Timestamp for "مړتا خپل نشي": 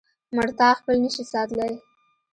0.35-1.23